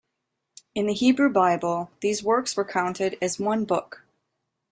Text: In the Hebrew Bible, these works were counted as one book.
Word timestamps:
In 0.73 0.87
the 0.87 0.95
Hebrew 0.95 1.29
Bible, 1.29 1.91
these 1.99 2.23
works 2.23 2.57
were 2.57 2.65
counted 2.65 3.19
as 3.21 3.37
one 3.37 3.65
book. 3.65 4.03